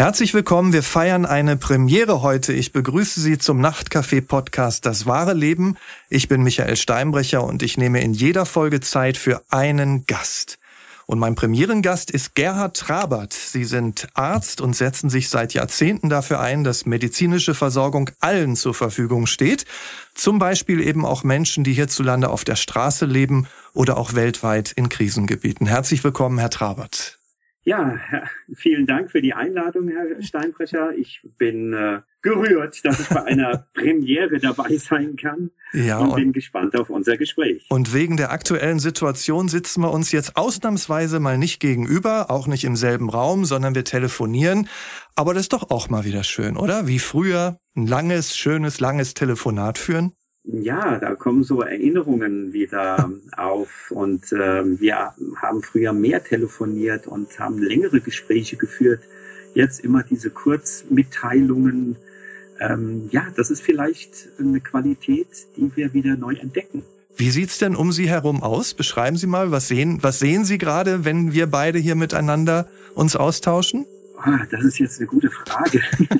[0.00, 0.72] Herzlich willkommen.
[0.72, 2.54] Wir feiern eine Premiere heute.
[2.54, 5.76] Ich begrüße Sie zum Nachtcafé-Podcast Das wahre Leben.
[6.08, 10.58] Ich bin Michael Steinbrecher und ich nehme in jeder Folge Zeit für einen Gast.
[11.04, 13.34] Und mein Premierengast ist Gerhard Trabert.
[13.34, 18.72] Sie sind Arzt und setzen sich seit Jahrzehnten dafür ein, dass medizinische Versorgung allen zur
[18.72, 19.66] Verfügung steht.
[20.14, 24.88] Zum Beispiel eben auch Menschen, die hierzulande auf der Straße leben oder auch weltweit in
[24.88, 25.66] Krisengebieten.
[25.66, 27.19] Herzlich willkommen, Herr Trabert.
[27.62, 27.98] Ja,
[28.54, 30.92] vielen Dank für die Einladung, Herr Steinbrecher.
[30.96, 36.16] Ich bin äh, gerührt, dass ich bei einer Premiere dabei sein kann ja, und, und
[36.16, 37.66] bin gespannt auf unser Gespräch.
[37.68, 42.64] Und wegen der aktuellen Situation sitzen wir uns jetzt ausnahmsweise mal nicht gegenüber, auch nicht
[42.64, 44.66] im selben Raum, sondern wir telefonieren.
[45.14, 46.86] Aber das ist doch auch mal wieder schön, oder?
[46.86, 50.12] Wie früher ein langes, schönes, langes Telefonat führen
[50.52, 53.90] ja, da kommen so Erinnerungen wieder auf.
[53.90, 59.00] Und äh, wir haben früher mehr telefoniert und haben längere Gespräche geführt.
[59.54, 61.96] Jetzt immer diese Kurzmitteilungen.
[62.60, 66.82] Ähm, ja, das ist vielleicht eine Qualität, die wir wieder neu entdecken.
[67.16, 68.74] Wie sieht's denn um Sie herum aus?
[68.74, 73.16] Beschreiben Sie mal, was sehen, was sehen Sie gerade, wenn wir beide hier miteinander uns
[73.16, 73.86] austauschen?
[74.22, 75.82] Ah, das ist jetzt eine gute Frage.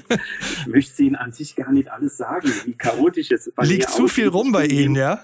[0.61, 4.09] ich möchte Ihnen an sich gar nicht alles sagen, wie chaotisch es bei Liegt zu
[4.09, 5.23] viel rum bei Ihnen, ja?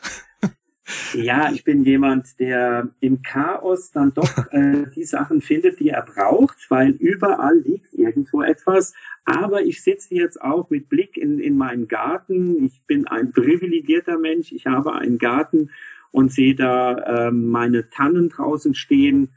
[1.14, 6.02] Ja, ich bin jemand, der im Chaos dann doch äh, die Sachen findet, die er
[6.02, 8.94] braucht, weil überall liegt irgendwo etwas.
[9.24, 12.64] Aber ich sitze jetzt auch mit Blick in, in meinen Garten.
[12.64, 14.52] Ich bin ein privilegierter Mensch.
[14.52, 15.70] Ich habe einen Garten
[16.12, 19.30] und sehe da äh, meine Tannen draußen stehen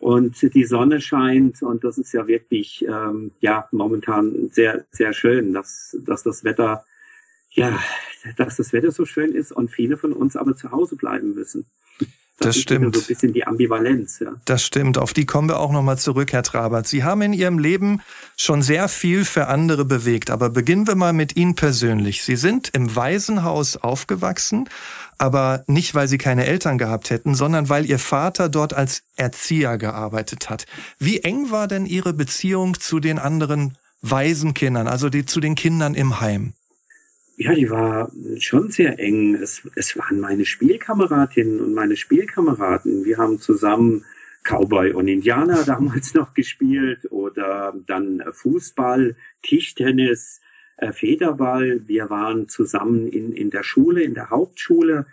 [0.00, 5.52] und die Sonne scheint und das ist ja wirklich ähm, ja momentan sehr sehr schön,
[5.52, 6.84] dass dass das Wetter
[7.50, 7.78] ja
[8.36, 11.66] dass das Wetter so schön ist und viele von uns aber zu Hause bleiben müssen.
[12.42, 12.96] Das, das stimmt.
[12.96, 14.18] So ein bisschen die Ambivalenz.
[14.20, 14.32] Ja.
[14.46, 14.96] Das stimmt.
[14.96, 16.86] Auf die kommen wir auch nochmal zurück, Herr Trabert.
[16.86, 18.00] Sie haben in Ihrem Leben
[18.38, 20.30] schon sehr viel für andere bewegt.
[20.30, 22.24] Aber beginnen wir mal mit Ihnen persönlich.
[22.24, 24.70] Sie sind im Waisenhaus aufgewachsen,
[25.18, 29.76] aber nicht, weil Sie keine Eltern gehabt hätten, sondern weil Ihr Vater dort als Erzieher
[29.76, 30.64] gearbeitet hat.
[30.98, 35.92] Wie eng war denn Ihre Beziehung zu den anderen Waisenkindern, also die, zu den Kindern
[35.92, 36.54] im Heim?
[37.42, 39.34] Ja, die war schon sehr eng.
[39.34, 43.06] Es, es waren meine Spielkameradinnen und meine Spielkameraden.
[43.06, 44.04] Wir haben zusammen
[44.44, 50.42] Cowboy und Indianer damals noch gespielt oder dann Fußball, Tischtennis,
[50.76, 51.80] äh, Federball.
[51.88, 55.06] Wir waren zusammen in, in der Schule, in der Hauptschule.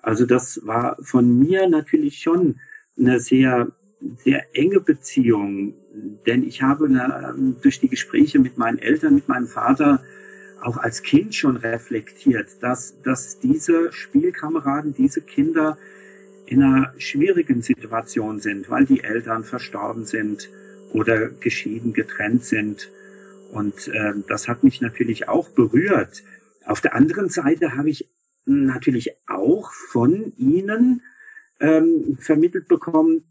[0.00, 2.60] Also das war von mir natürlich schon
[2.98, 3.68] eine sehr,
[4.24, 5.74] sehr enge Beziehung,
[6.26, 10.02] denn ich habe eine, durch die Gespräche mit meinen Eltern, mit meinem Vater
[10.64, 15.76] auch als Kind schon reflektiert, dass, dass diese Spielkameraden, diese Kinder
[16.46, 20.48] in einer schwierigen Situation sind, weil die Eltern verstorben sind
[20.92, 22.90] oder geschieden, getrennt sind.
[23.52, 26.22] Und äh, das hat mich natürlich auch berührt.
[26.66, 28.08] Auf der anderen Seite habe ich
[28.46, 31.02] natürlich auch von Ihnen
[31.60, 33.24] ähm, vermittelt bekommen,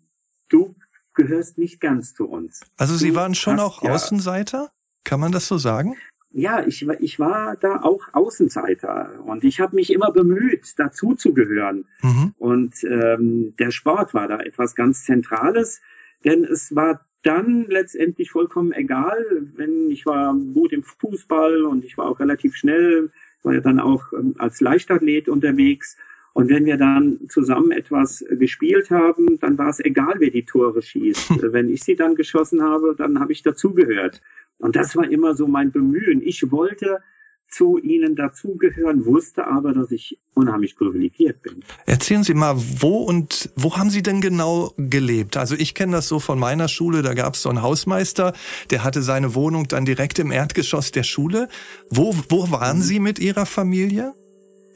[0.49, 0.75] du
[1.13, 2.61] gehörst nicht ganz zu uns.
[2.77, 4.71] Also Sie du waren schon auch Außenseiter?
[5.03, 5.95] Kann man das so sagen?
[6.33, 11.33] Ja, ich, ich war da auch Außenseiter und ich habe mich immer bemüht, dazu zu
[11.33, 11.85] gehören.
[12.01, 12.33] Mhm.
[12.39, 15.81] Und ähm, der Sport war da etwas ganz Zentrales,
[16.25, 19.23] denn es war dann letztendlich vollkommen egal,
[19.55, 23.11] wenn ich war gut im Fußball und ich war auch relativ schnell,
[23.43, 25.97] war ja dann auch ähm, als Leichtathlet unterwegs.
[26.33, 30.81] Und wenn wir dann zusammen etwas gespielt haben, dann war es egal, wer die Tore
[30.81, 31.29] schießt.
[31.53, 34.19] wenn ich sie dann geschossen habe, dann habe ich dazugehört.
[34.63, 36.21] Und das war immer so mein Bemühen.
[36.21, 37.01] Ich wollte
[37.49, 41.65] zu ihnen dazugehören, wusste aber, dass ich unheimlich privilegiert bin.
[41.85, 45.35] Erzählen Sie mal, wo und wo haben Sie denn genau gelebt?
[45.35, 48.31] Also ich kenne das so von meiner Schule, da gab es so einen Hausmeister,
[48.71, 51.49] der hatte seine Wohnung dann direkt im Erdgeschoss der Schule.
[51.89, 54.13] Wo, wo waren Sie mit Ihrer Familie?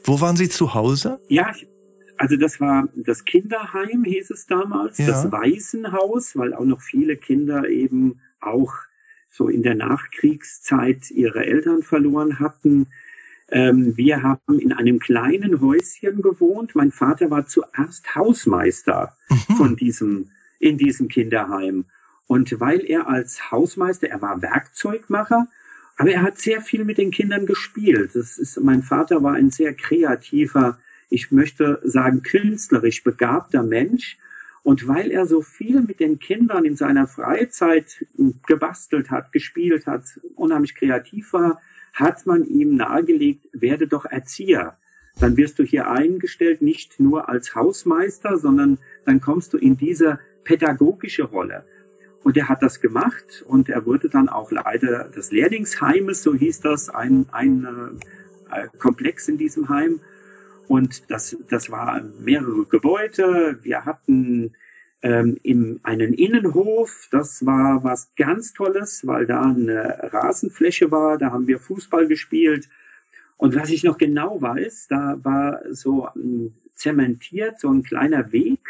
[0.04, 1.18] Wo waren Sie zu Hause?
[1.28, 1.50] Ja,
[2.18, 5.06] also das war das Kinderheim, hieß es damals, ja.
[5.06, 8.74] das Waisenhaus, weil auch noch viele Kinder eben auch
[9.38, 12.88] so in der Nachkriegszeit ihre Eltern verloren hatten.
[13.50, 16.74] Ähm, wir haben in einem kleinen Häuschen gewohnt.
[16.74, 19.54] Mein Vater war zuerst Hausmeister mhm.
[19.54, 21.84] von diesem, in diesem Kinderheim.
[22.26, 25.46] Und weil er als Hausmeister, er war Werkzeugmacher,
[25.96, 28.10] aber er hat sehr viel mit den Kindern gespielt.
[28.14, 30.78] Das ist, mein Vater war ein sehr kreativer,
[31.10, 34.18] ich möchte sagen, künstlerisch begabter Mensch.
[34.62, 38.06] Und weil er so viel mit den Kindern in seiner Freizeit
[38.46, 41.60] gebastelt hat, gespielt hat, unheimlich kreativ war,
[41.94, 44.76] hat man ihm nahegelegt, werde doch Erzieher.
[45.20, 50.20] Dann wirst du hier eingestellt, nicht nur als Hausmeister, sondern dann kommst du in diese
[50.44, 51.64] pädagogische Rolle.
[52.22, 56.60] Und er hat das gemacht und er wurde dann auch Leiter des Lehrlingsheimes, so hieß
[56.60, 57.66] das, ein, ein
[58.50, 60.00] äh, Komplex in diesem Heim.
[60.68, 63.58] Und das, das war mehrere Gebäude.
[63.62, 64.52] Wir hatten
[65.02, 67.08] ähm, in einen Innenhof.
[67.10, 71.16] Das war was ganz Tolles, weil da eine Rasenfläche war.
[71.18, 72.68] Da haben wir Fußball gespielt.
[73.38, 76.08] Und was ich noch genau weiß, da war so
[76.74, 78.60] zementiert so ein kleiner Weg.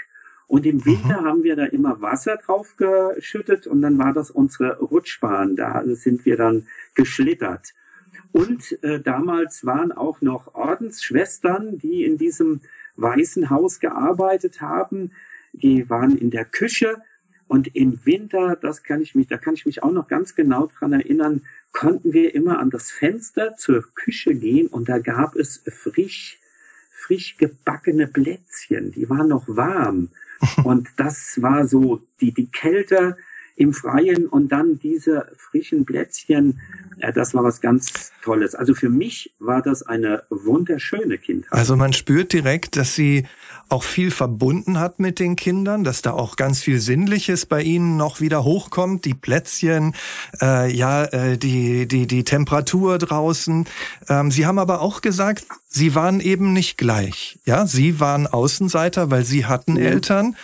[0.46, 1.24] Und im Winter mhm.
[1.26, 5.56] haben wir da immer Wasser drauf geschüttet und dann war das unsere Rutschbahn.
[5.56, 7.74] Da sind wir dann geschlittert.
[8.32, 12.60] Und äh, damals waren auch noch Ordensschwestern, die in diesem
[12.96, 15.12] Weißen Haus gearbeitet haben.
[15.52, 16.96] Die waren in der Küche
[17.46, 20.70] und im Winter, das kann ich mich, da kann ich mich auch noch ganz genau
[20.78, 21.42] dran erinnern,
[21.72, 26.38] konnten wir immer an das Fenster zur Küche gehen und da gab es frisch,
[26.90, 28.92] frisch gebackene Plätzchen.
[28.92, 30.10] Die waren noch warm.
[30.64, 33.16] Und das war so die, die Kälte
[33.58, 36.60] im Freien und dann diese frischen Plätzchen,
[37.00, 38.54] äh, das war was ganz Tolles.
[38.54, 41.52] Also für mich war das eine wunderschöne Kindheit.
[41.52, 43.26] Also man spürt direkt, dass sie
[43.68, 47.96] auch viel verbunden hat mit den Kindern, dass da auch ganz viel Sinnliches bei ihnen
[47.96, 49.94] noch wieder hochkommt, die Plätzchen,
[50.40, 53.66] äh, ja, äh, die, die, die Temperatur draußen.
[54.08, 57.40] Ähm, sie haben aber auch gesagt, sie waren eben nicht gleich.
[57.44, 59.78] Ja, sie waren Außenseiter, weil sie hatten mhm.
[59.78, 60.36] Eltern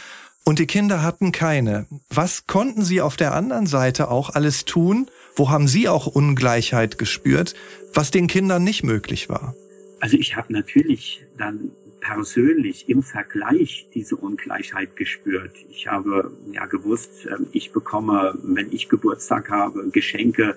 [0.44, 1.87] und die Kinder hatten keine.
[2.11, 5.08] Was konnten sie auf der anderen Seite auch alles tun?
[5.37, 7.55] Wo haben sie auch Ungleichheit gespürt,
[7.93, 9.55] was den Kindern nicht möglich war?
[10.00, 11.70] Also ich habe natürlich dann
[12.00, 15.52] persönlich im Vergleich diese Ungleichheit gespürt.
[15.70, 20.56] Ich habe ja gewusst, ähm, ich bekomme, wenn ich Geburtstag habe, Geschenke,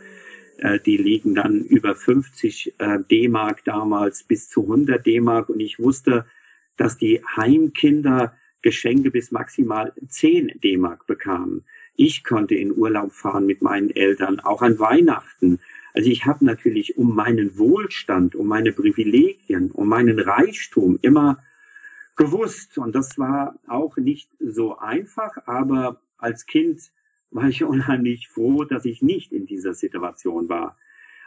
[0.58, 5.80] äh, die liegen dann über 50 äh, D-Mark damals bis zu 100 D-Mark und ich
[5.80, 6.26] wusste,
[6.76, 11.64] dass die Heimkinder Geschenke bis maximal 10 D-Mark bekamen.
[11.96, 15.60] Ich konnte in Urlaub fahren mit meinen Eltern, auch an Weihnachten.
[15.94, 21.44] Also ich habe natürlich um meinen Wohlstand, um meine Privilegien, um meinen Reichtum immer
[22.16, 22.78] gewusst.
[22.78, 26.82] Und das war auch nicht so einfach, aber als Kind
[27.32, 30.78] war ich unheimlich froh, dass ich nicht in dieser Situation war.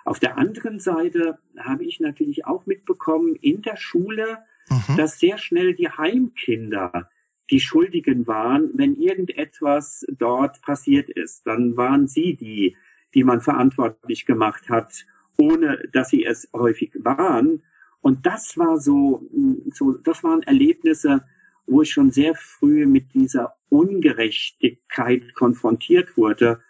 [0.04, 4.38] Auf der anderen Seite habe ich natürlich auch mitbekommen in der Schule,
[4.68, 4.96] mhm.
[4.96, 7.10] dass sehr schnell die Heimkinder
[7.50, 11.46] die Schuldigen waren, wenn irgendetwas dort passiert ist.
[11.46, 12.76] Dann waren sie die,
[13.14, 15.04] die man verantwortlich gemacht hat,
[15.36, 17.62] ohne dass sie es häufig waren.
[18.00, 19.28] Und das war so,
[19.72, 21.24] so, das waren Erlebnisse,
[21.66, 26.60] wo ich schon sehr früh mit dieser Ungerechtigkeit konfrontiert wurde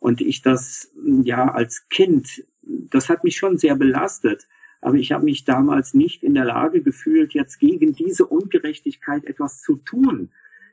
[0.00, 0.90] und ich das
[1.22, 4.48] ja als Kind, das hat mich schon sehr belastet.
[4.80, 9.60] Aber ich habe mich damals nicht in der Lage gefühlt, jetzt gegen diese Ungerechtigkeit etwas
[9.60, 10.30] zu tun.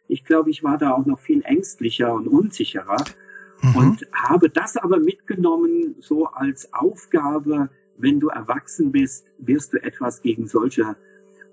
[0.08, 3.04] Ich glaube, ich war da auch noch viel ängstlicher und unsicherer
[3.62, 3.76] mhm.
[3.76, 10.22] und habe das aber mitgenommen so als Aufgabe, wenn du erwachsen bist, wirst du etwas
[10.22, 10.96] gegen solche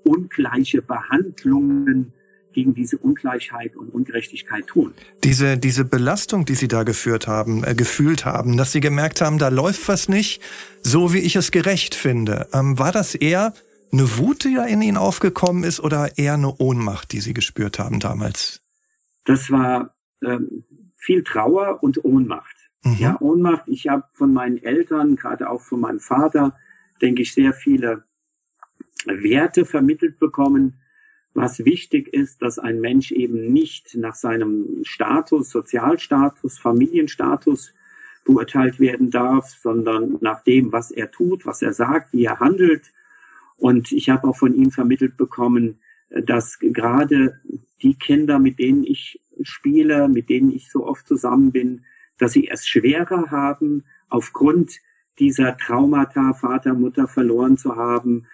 [0.05, 2.13] ungleiche Behandlungen
[2.55, 4.95] gegen diese Ungleichheit und Ungerechtigkeit tun.
[5.23, 9.39] Diese, diese Belastung, die Sie da geführt haben, äh, gefühlt haben, dass Sie gemerkt haben,
[9.39, 10.43] da läuft was nicht,
[10.83, 12.49] so wie ich es gerecht finde.
[12.53, 13.53] Ähm, war das eher
[13.93, 17.79] eine Wut, die ja in Ihnen aufgekommen ist, oder eher eine Ohnmacht, die Sie gespürt
[17.79, 18.61] haben damals?
[19.25, 20.65] Das war ähm,
[20.97, 22.57] viel Trauer und Ohnmacht.
[22.83, 22.97] Mhm.
[22.99, 23.69] Ja, Ohnmacht.
[23.69, 26.57] Ich habe von meinen Eltern, gerade auch von meinem Vater,
[27.01, 28.05] denke ich, sehr viele
[29.07, 30.81] Werte vermittelt bekommen,
[31.35, 37.75] was wichtig ist, dass ein Mensch eben nicht nach seinem Status, Sozialstatus, Familienstatus
[38.25, 42.93] beurteilt werden darf, sondern nach dem, was er tut, was er sagt, wie er handelt.
[43.57, 47.41] Und ich habe auch von ihm vermittelt bekommen, dass gerade
[47.83, 51.85] die Kinder, mit denen ich spiele, mit denen ich so oft zusammen bin,
[52.19, 54.79] dass sie es schwerer haben, aufgrund
[55.19, 58.27] dieser Traumata, Vater, Mutter verloren zu haben,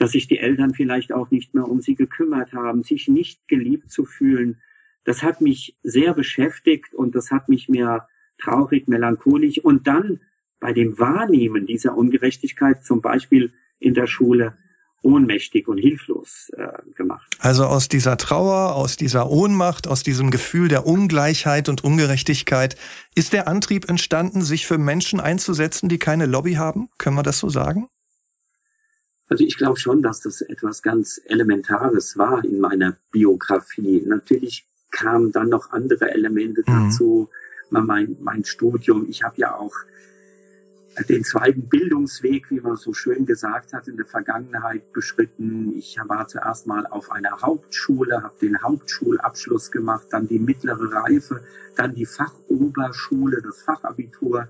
[0.00, 3.92] dass sich die Eltern vielleicht auch nicht mehr um sie gekümmert haben, sich nicht geliebt
[3.92, 4.62] zu fühlen.
[5.04, 10.20] Das hat mich sehr beschäftigt und das hat mich mehr traurig, melancholisch und dann
[10.58, 14.54] bei dem Wahrnehmen dieser Ungerechtigkeit, zum Beispiel in der Schule,
[15.02, 17.30] ohnmächtig und hilflos äh, gemacht.
[17.38, 22.76] Also aus dieser Trauer, aus dieser Ohnmacht, aus diesem Gefühl der Ungleichheit und Ungerechtigkeit
[23.14, 26.88] ist der Antrieb entstanden, sich für Menschen einzusetzen, die keine Lobby haben?
[26.96, 27.88] Können wir das so sagen?
[29.30, 34.02] Also ich glaube schon, dass das etwas ganz Elementares war in meiner Biografie.
[34.04, 36.90] Natürlich kamen dann noch andere Elemente mhm.
[36.90, 37.30] dazu.
[37.70, 39.72] Mein, mein Studium, ich habe ja auch
[41.08, 45.78] den zweiten Bildungsweg, wie man so schön gesagt hat, in der Vergangenheit beschritten.
[45.78, 51.44] Ich war zuerst mal auf einer Hauptschule, habe den Hauptschulabschluss gemacht, dann die mittlere Reife,
[51.76, 54.48] dann die Fachoberschule, das Fachabitur,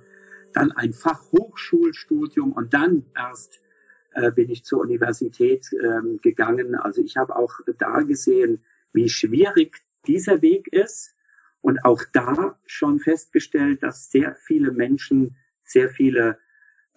[0.54, 3.60] dann ein Fachhochschulstudium und dann erst
[4.14, 6.75] äh, bin ich zur Universität äh, gegangen.
[6.75, 8.62] Also ich habe auch da gesehen,
[8.93, 9.76] wie schwierig
[10.07, 11.14] dieser Weg ist
[11.61, 16.38] und auch da schon festgestellt, dass sehr viele Menschen sehr viele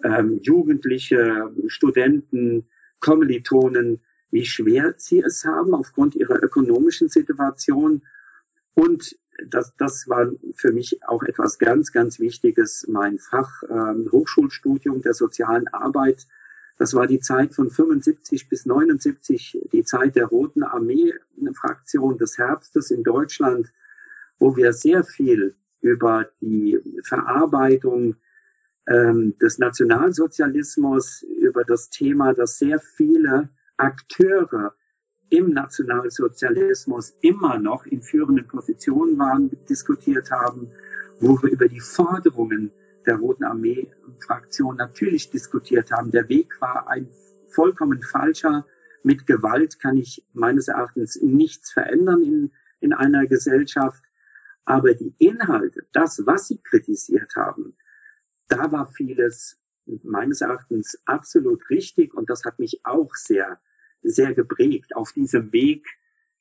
[0.03, 2.65] ähm, Jugendliche, Studenten,
[2.99, 4.01] Kommilitonen,
[4.31, 8.01] wie schwer sie es haben aufgrund ihrer ökonomischen Situation.
[8.73, 9.15] Und
[9.47, 15.13] das, das war für mich auch etwas ganz, ganz Wichtiges, mein Fach ähm, Hochschulstudium der
[15.13, 16.27] sozialen Arbeit.
[16.77, 22.91] Das war die Zeit von 75 bis 79, die Zeit der Roten Armee-Fraktion des Herbstes
[22.91, 23.71] in Deutschland,
[24.39, 28.15] wo wir sehr viel über die Verarbeitung
[28.87, 34.73] ähm, des Nationalsozialismus, über das Thema, dass sehr viele Akteure
[35.29, 40.71] im Nationalsozialismus immer noch in führenden Positionen waren, diskutiert haben,
[41.19, 42.71] wo wir über die Forderungen
[43.05, 46.11] der Roten Armee-Fraktion natürlich diskutiert haben.
[46.11, 47.09] Der Weg war ein
[47.49, 48.65] vollkommen falscher.
[49.03, 54.03] Mit Gewalt kann ich meines Erachtens nichts verändern in, in einer Gesellschaft.
[54.65, 57.75] Aber die Inhalte, das, was sie kritisiert haben,
[58.47, 59.59] da war vieles
[60.03, 63.59] meines Erachtens absolut richtig und das hat mich auch sehr,
[64.01, 65.85] sehr geprägt auf diesem Weg.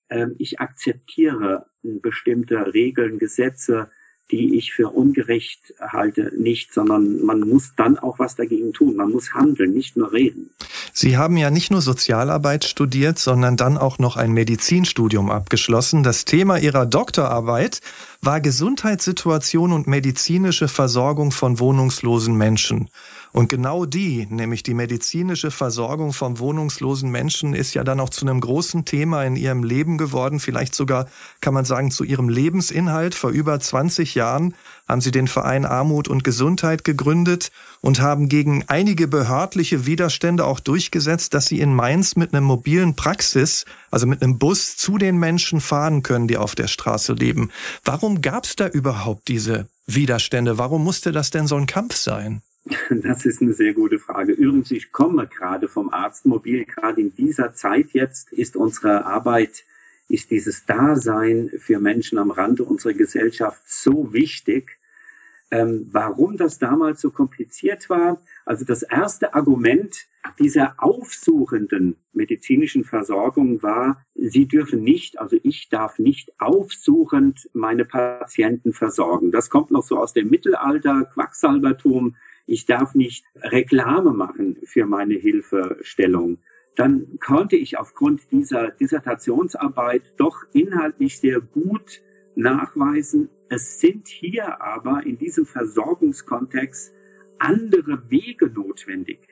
[0.08, 3.90] Ähm, ich akzeptiere bestimmte Regeln, Gesetze,
[4.32, 8.96] die ich für ungerecht halte, nicht, sondern man muss dann auch was dagegen tun.
[8.96, 10.50] Man muss handeln, nicht nur reden.
[10.94, 16.02] Sie haben ja nicht nur Sozialarbeit studiert, sondern dann auch noch ein Medizinstudium abgeschlossen.
[16.02, 17.80] Das Thema Ihrer Doktorarbeit
[18.22, 22.88] war Gesundheitssituation und medizinische Versorgung von wohnungslosen Menschen.
[23.32, 28.26] Und genau die, nämlich die medizinische Versorgung von wohnungslosen Menschen, ist ja dann auch zu
[28.26, 30.38] einem großen Thema in ihrem Leben geworden.
[30.38, 31.06] Vielleicht sogar,
[31.40, 33.14] kann man sagen, zu ihrem Lebensinhalt.
[33.14, 34.54] Vor über 20 Jahren
[34.86, 40.60] haben sie den Verein Armut und Gesundheit gegründet und haben gegen einige behördliche Widerstände auch
[40.60, 45.16] durchgesetzt, dass sie in Mainz mit einem mobilen Praxis, also mit einem Bus zu den
[45.18, 47.50] Menschen fahren können, die auf der Straße leben.
[47.82, 50.58] Warum gab es da überhaupt diese Widerstände?
[50.58, 52.42] Warum musste das denn so ein Kampf sein?
[52.90, 54.32] Das ist eine sehr gute Frage.
[54.32, 56.64] Übrigens, ich komme gerade vom Arztmobil.
[56.64, 59.64] Gerade in dieser Zeit jetzt ist unsere Arbeit,
[60.08, 64.78] ist dieses Dasein für Menschen am Rande unserer Gesellschaft so wichtig.
[65.50, 68.22] Ähm, warum das damals so kompliziert war?
[68.46, 70.06] Also das erste Argument
[70.38, 78.72] dieser aufsuchenden medizinischen Versorgung war, sie dürfen nicht, also ich darf nicht aufsuchend meine Patienten
[78.72, 79.30] versorgen.
[79.30, 85.14] Das kommt noch so aus dem Mittelalter, Quacksalbertum ich darf nicht Reklame machen für meine
[85.14, 86.38] Hilfestellung,
[86.76, 92.00] dann konnte ich aufgrund dieser Dissertationsarbeit doch inhaltlich sehr gut
[92.34, 96.94] nachweisen, es sind hier aber in diesem Versorgungskontext
[97.38, 99.28] andere Wege notwendig.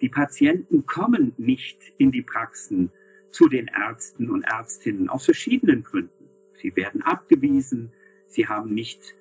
[0.00, 2.90] Die Patienten kommen nicht in die Praxen
[3.30, 6.28] zu den Ärzten und Ärztinnen aus verschiedenen Gründen.
[6.54, 7.92] Sie werden abgewiesen,
[8.26, 9.14] sie haben nicht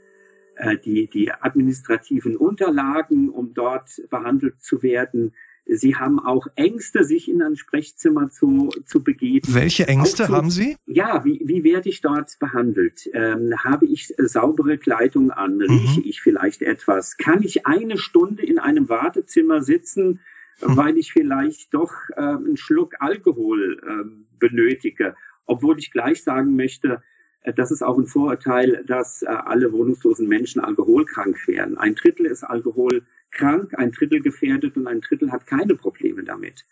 [0.86, 5.34] die, die administrativen Unterlagen, um dort behandelt zu werden.
[5.66, 9.48] Sie haben auch Ängste, sich in ein Sprechzimmer zu, zu begeben.
[9.54, 10.76] Welche Ängste zu, haben Sie?
[10.86, 13.10] Ja, wie, wie werde ich dort behandelt?
[13.14, 15.58] Ähm, habe ich saubere Kleidung an?
[15.58, 15.62] Mhm.
[15.62, 17.18] Rieche ich vielleicht etwas?
[17.18, 20.20] Kann ich eine Stunde in einem Wartezimmer sitzen,
[20.62, 20.78] mhm.
[20.78, 25.16] weil ich vielleicht doch äh, einen Schluck Alkohol äh, benötige?
[25.46, 27.00] Obwohl ich gleich sagen möchte, äh,
[27.44, 31.78] das ist auch ein Vorurteil, dass äh, alle wohnungslosen Menschen alkoholkrank werden.
[31.78, 36.66] Ein Drittel ist alkoholkrank, ein Drittel gefährdet und ein Drittel hat keine Probleme damit.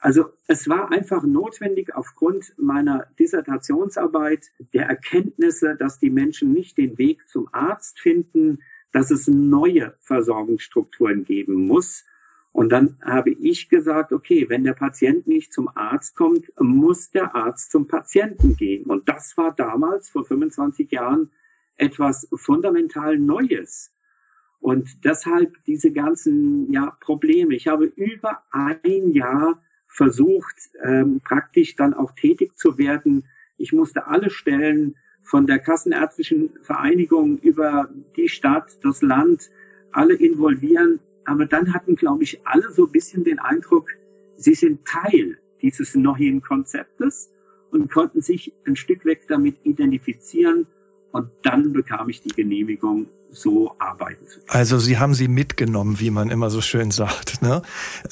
[0.00, 6.96] Also es war einfach notwendig aufgrund meiner Dissertationsarbeit der Erkenntnisse, dass die Menschen nicht den
[6.98, 8.60] Weg zum Arzt finden,
[8.92, 12.04] dass es neue Versorgungsstrukturen geben muss
[12.56, 17.34] und dann habe ich gesagt, okay, wenn der Patient nicht zum Arzt kommt, muss der
[17.34, 18.84] Arzt zum Patienten gehen.
[18.84, 21.30] Und das war damals, vor 25 Jahren,
[21.76, 23.92] etwas fundamental Neues.
[24.58, 27.54] Und deshalb diese ganzen ja, Probleme.
[27.54, 33.26] Ich habe über ein Jahr versucht, ähm, praktisch dann auch tätig zu werden.
[33.58, 39.50] Ich musste alle Stellen von der Kassenärztlichen Vereinigung über die Stadt, das Land,
[39.92, 43.90] alle involvieren, aber dann hatten, glaube ich, alle so ein bisschen den Eindruck,
[44.38, 47.30] sie sind Teil dieses neuen Konzeptes
[47.70, 50.66] und konnten sich ein Stück weg damit identifizieren.
[51.12, 54.48] Und dann bekam ich die Genehmigung, so arbeiten zu können.
[54.48, 57.42] Also Sie haben sie mitgenommen, wie man immer so schön sagt.
[57.42, 57.62] Ne?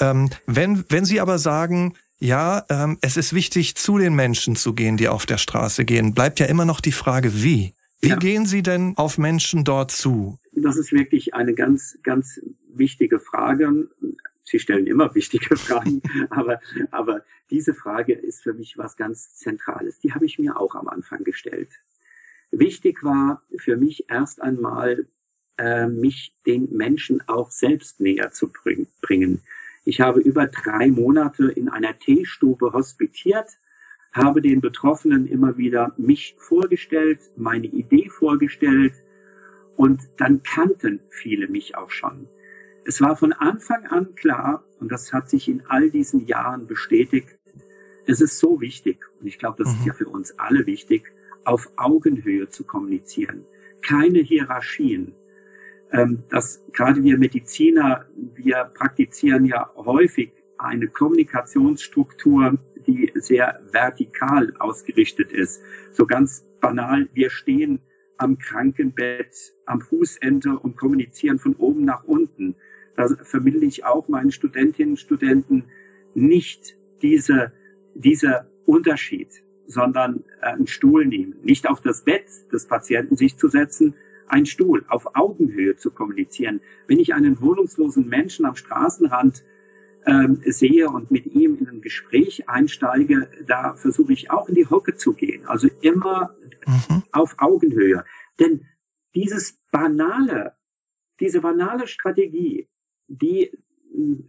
[0.00, 4.74] Ähm, wenn, wenn Sie aber sagen, ja, ähm, es ist wichtig, zu den Menschen zu
[4.74, 7.74] gehen, die auf der Straße gehen, bleibt ja immer noch die Frage, wie?
[8.04, 8.16] Wie ja.
[8.16, 10.38] gehen Sie denn auf Menschen dort zu?
[10.52, 13.88] Das ist wirklich eine ganz, ganz wichtige Frage.
[14.42, 20.00] Sie stellen immer wichtige Fragen, aber, aber diese Frage ist für mich was ganz Zentrales.
[20.00, 21.70] Die habe ich mir auch am Anfang gestellt.
[22.50, 25.06] Wichtig war für mich erst einmal,
[25.56, 28.52] äh, mich den Menschen auch selbst näher zu
[29.00, 29.40] bringen.
[29.86, 33.48] Ich habe über drei Monate in einer Teestube hospitiert,
[34.14, 38.94] habe den Betroffenen immer wieder mich vorgestellt, meine Idee vorgestellt
[39.76, 42.28] und dann kannten viele mich auch schon.
[42.86, 47.28] Es war von Anfang an klar, und das hat sich in all diesen Jahren bestätigt,
[48.06, 49.80] es ist so wichtig, und ich glaube, das mhm.
[49.80, 51.10] ist ja für uns alle wichtig,
[51.44, 53.44] auf Augenhöhe zu kommunizieren.
[53.82, 55.14] Keine Hierarchien.
[55.90, 60.32] Ähm, das, gerade wir Mediziner, wir praktizieren ja häufig
[60.64, 65.62] eine Kommunikationsstruktur, die sehr vertikal ausgerichtet ist.
[65.92, 67.80] So ganz banal, wir stehen
[68.16, 72.56] am Krankenbett, am Fußende und kommunizieren von oben nach unten.
[72.96, 75.64] Da vermittle ich auch meinen Studentinnen und Studenten
[76.14, 77.52] nicht diese,
[77.94, 83.48] dieser Unterschied, sondern äh, einen Stuhl nehmen, nicht auf das Bett des Patienten sich zu
[83.48, 83.94] setzen,
[84.26, 86.60] ein Stuhl auf Augenhöhe zu kommunizieren.
[86.86, 89.44] Wenn ich einen wohnungslosen Menschen am Straßenrand
[90.06, 94.66] ähm, sehe und mit ihm in ein Gespräch einsteige, da versuche ich auch in die
[94.66, 95.46] Hocke zu gehen.
[95.46, 96.34] Also immer
[96.66, 97.02] mhm.
[97.12, 98.04] auf Augenhöhe.
[98.38, 98.66] Denn
[99.14, 100.54] dieses banale,
[101.20, 102.68] diese banale Strategie,
[103.08, 103.50] die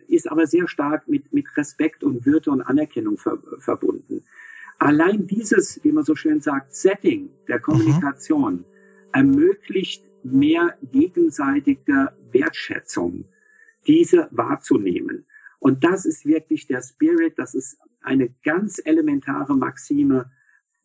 [0.08, 4.24] ist aber sehr stark mit, mit Respekt und Würde und Anerkennung ver, verbunden.
[4.77, 8.65] Allein dieses, wie man so schön sagt, Setting der Kommunikation mhm.
[9.12, 13.25] ermöglicht mehr gegenseitige Wertschätzung,
[13.88, 15.25] diese wahrzunehmen.
[15.65, 20.29] Und das ist wirklich der Spirit, das ist eine ganz elementare Maxime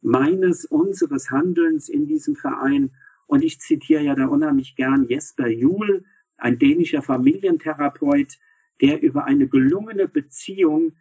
[0.01, 2.93] meines, unseres Handelns in diesem Verein.
[3.27, 6.07] Und ich zitiere ja da unheimlich gern Jesper Juhl,
[6.39, 8.39] ein dänischer Familientherapeut,
[8.81, 10.93] der über eine gelungene Beziehung,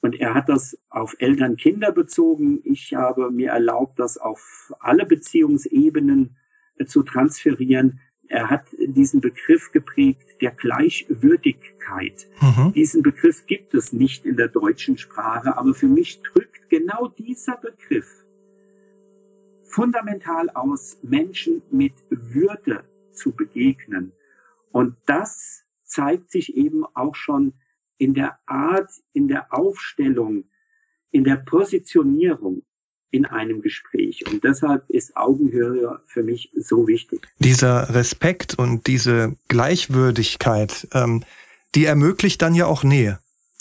[0.00, 6.34] und er hat das auf Eltern-Kinder bezogen, ich habe mir erlaubt, das auf alle Beziehungsebenen
[6.78, 8.00] äh, zu transferieren.
[8.30, 12.28] Er hat diesen Begriff geprägt der Gleichwürdigkeit.
[12.40, 12.72] Mhm.
[12.72, 17.56] Diesen Begriff gibt es nicht in der deutschen Sprache, aber für mich drückt genau dieser
[17.56, 18.24] Begriff
[19.64, 24.12] fundamental aus, Menschen mit Würde zu begegnen.
[24.70, 27.54] Und das zeigt sich eben auch schon
[27.98, 30.44] in der Art, in der Aufstellung,
[31.10, 32.62] in der Positionierung
[33.10, 34.24] in einem Gespräch.
[34.30, 37.26] Und deshalb ist Augenhöhe für mich so wichtig.
[37.38, 41.24] Dieser Respekt und diese Gleichwürdigkeit, ähm,
[41.74, 43.18] die ermöglicht dann ja auch Nähe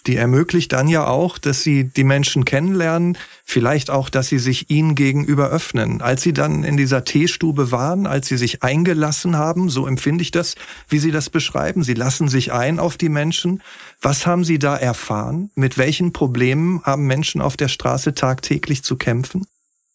[0.08, 4.70] die ermöglicht dann ja auch, dass sie die Menschen kennenlernen, vielleicht auch, dass sie sich
[4.70, 6.02] ihnen gegenüber öffnen.
[6.02, 10.32] Als sie dann in dieser Teestube waren, als sie sich eingelassen haben, so empfinde ich
[10.32, 10.56] das,
[10.88, 13.62] wie Sie das beschreiben, sie lassen sich ein auf die Menschen.
[14.02, 15.52] Was haben Sie da erfahren?
[15.56, 19.46] Mit welchen Problemen haben Menschen auf der Straße tagtäglich zu kämpfen?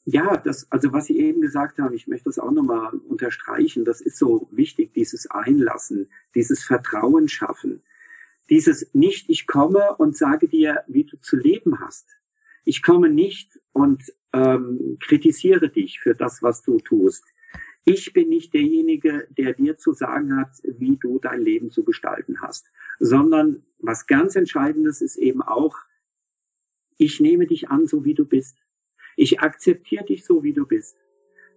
[0.05, 4.03] Ja, das, also was Sie eben gesagt haben, ich möchte das auch nochmal unterstreichen, das
[4.03, 7.81] ist so wichtig, dieses Einlassen, dieses Vertrauen schaffen
[8.51, 12.09] dieses nicht, ich komme und sage dir, wie du zu leben hast.
[12.65, 14.03] Ich komme nicht und
[14.33, 17.25] ähm, kritisiere dich für das, was du tust.
[17.85, 22.41] Ich bin nicht derjenige, der dir zu sagen hat, wie du dein Leben zu gestalten
[22.41, 22.67] hast,
[22.99, 25.77] sondern was ganz Entscheidendes ist eben auch,
[26.97, 28.57] ich nehme dich an, so wie du bist.
[29.17, 30.97] Ich akzeptiere dich so, wie du bist.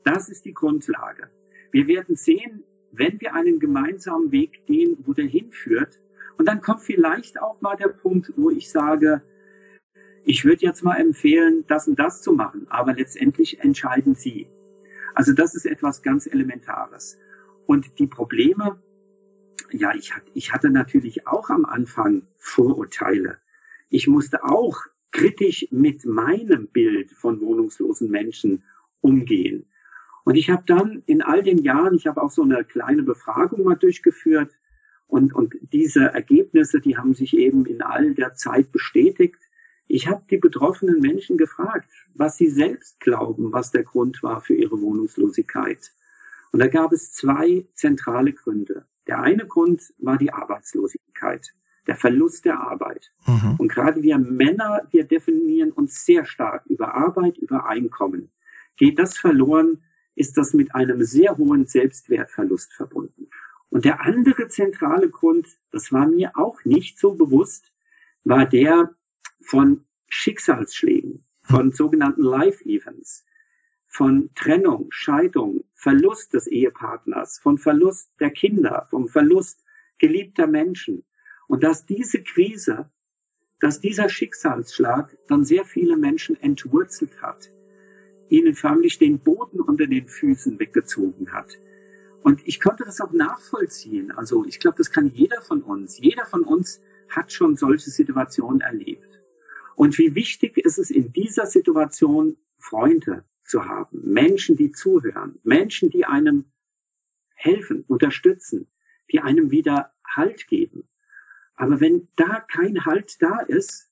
[0.04, 1.30] Das ist die Grundlage.
[1.71, 6.02] Wir werden sehen, wenn wir einen gemeinsamen Weg gehen, wo der hinführt,
[6.38, 9.21] und dann kommt vielleicht auch mal der Punkt, wo ich sage,
[10.23, 14.47] ich würde jetzt mal empfehlen, das und das zu machen, aber letztendlich entscheiden Sie.
[15.15, 17.17] Also das ist etwas ganz Elementares.
[17.65, 18.80] Und die Probleme,
[19.71, 23.38] ja, ich, ich hatte natürlich auch am Anfang Vorurteile.
[23.89, 28.63] Ich musste auch kritisch mit meinem Bild von wohnungslosen Menschen
[29.02, 29.65] umgehen.
[30.23, 33.63] Und ich habe dann in all den Jahren, ich habe auch so eine kleine Befragung
[33.63, 34.57] mal durchgeführt,
[35.08, 39.39] und, und diese Ergebnisse, die haben sich eben in all der Zeit bestätigt.
[39.88, 44.54] Ich habe die betroffenen Menschen gefragt, was sie selbst glauben, was der Grund war für
[44.54, 45.91] ihre Wohnungslosigkeit.
[46.52, 48.86] Und da gab es zwei zentrale Gründe.
[49.08, 51.54] Der eine Grund war die Arbeitslosigkeit,
[51.88, 53.12] der Verlust der Arbeit.
[53.26, 53.56] Mhm.
[53.58, 58.30] Und gerade wir Männer, wir definieren uns sehr stark über Arbeit, über Einkommen.
[58.76, 59.82] Geht das verloren,
[60.15, 63.28] ist das mit einem sehr hohen Selbstwertverlust verbunden.
[63.70, 67.74] Und der andere zentrale Grund, das war mir auch nicht so bewusst,
[68.24, 68.96] war der
[69.42, 73.26] von Schicksalsschlägen, von sogenannten Life-Events,
[73.88, 79.64] von Trennung, Scheidung, Verlust des Ehepartners, von Verlust der Kinder, vom Verlust
[79.98, 81.06] geliebter Menschen.
[81.48, 82.90] Und dass diese Krise,
[83.60, 87.50] dass dieser Schicksalsschlag dann sehr viele Menschen entwurzelt hat,
[88.30, 91.58] ihnen förmlich den Boden unter den Füßen weggezogen hat.
[92.28, 94.12] Und ich konnte das auch nachvollziehen.
[94.12, 95.98] Also ich glaube, das kann jeder von uns.
[95.98, 99.08] Jeder von uns hat schon solche Situationen erlebt.
[99.76, 105.90] Und wie wichtig ist es in dieser Situation, Freunde zu haben, Menschen, die zuhören, Menschen,
[105.90, 106.52] die einem
[107.34, 108.68] helfen, unterstützen,
[109.10, 110.84] die einem wieder Halt geben.
[111.56, 113.88] Aber wenn da kein Halt da ist,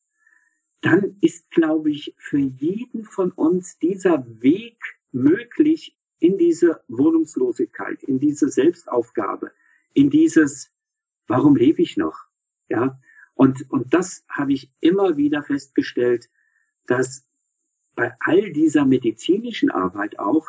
[0.82, 4.76] dann ist, glaube ich, für jeden von uns dieser Weg
[5.14, 5.96] möglich
[6.26, 9.52] in diese Wohnungslosigkeit, in diese Selbstaufgabe,
[9.94, 10.72] in dieses,
[11.28, 12.18] warum lebe ich noch?
[12.68, 13.00] Ja.
[13.36, 16.30] Und, und das habe ich immer wieder festgestellt,
[16.88, 17.28] dass
[17.96, 20.48] bei all dieser medizinischen Arbeit auch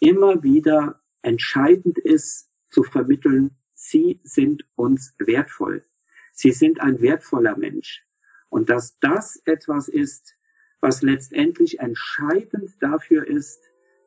[0.00, 5.84] immer wieder entscheidend ist zu vermitteln, Sie sind uns wertvoll.
[6.32, 8.02] Sie sind ein wertvoller Mensch.
[8.48, 10.34] Und dass das etwas ist,
[10.80, 13.62] was letztendlich entscheidend dafür ist,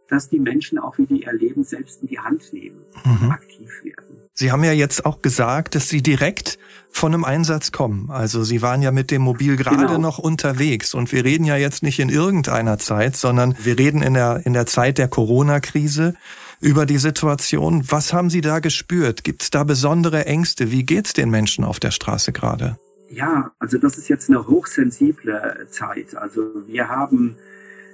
[0.09, 3.31] dass die Menschen auch wieder ihr Leben selbst in die Hand nehmen, mhm.
[3.31, 4.19] aktiv werden.
[4.33, 6.59] Sie haben ja jetzt auch gesagt, dass Sie direkt
[6.91, 8.09] von einem Einsatz kommen.
[8.09, 9.97] Also Sie waren ja mit dem Mobil gerade genau.
[9.97, 14.13] noch unterwegs und wir reden ja jetzt nicht in irgendeiner Zeit, sondern wir reden in
[14.13, 16.15] der, in der Zeit der Corona-Krise
[16.61, 17.83] über die Situation.
[17.89, 19.23] Was haben Sie da gespürt?
[19.23, 20.71] Gibt es da besondere Ängste?
[20.71, 22.77] Wie geht's den Menschen auf der Straße gerade?
[23.09, 26.15] Ja, also das ist jetzt eine hochsensible Zeit.
[26.15, 27.37] Also wir haben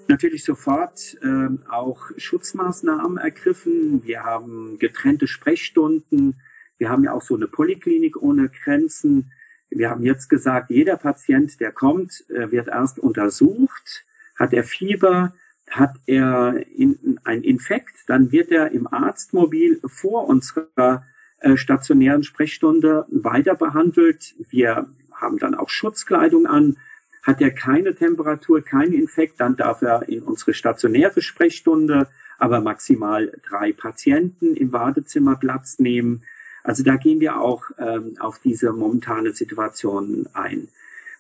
[0.10, 4.04] natürlich sofort äh, auch Schutzmaßnahmen ergriffen.
[4.04, 6.41] Wir haben getrennte Sprechstunden.
[6.78, 9.32] Wir haben ja auch so eine Poliklinik ohne Grenzen.
[9.70, 14.06] Wir haben jetzt gesagt, jeder Patient, der kommt, äh, wird erst untersucht.
[14.36, 15.34] Hat er Fieber?
[15.70, 17.96] Hat er in, ein Infekt?
[18.08, 21.06] Dann wird er im Arztmobil vor unserer
[21.39, 24.36] äh, stationären Sprechstunde weiter behandelt.
[24.50, 26.78] Wir haben dann auch Schutzkleidung an.
[27.25, 32.07] Hat er keine Temperatur, keinen Infekt, dann darf er in unsere stationäre Sprechstunde
[32.38, 36.23] aber maximal drei Patienten im Wartezimmer Platz nehmen.
[36.63, 40.67] Also da gehen wir auch ähm, auf diese momentane Situation ein.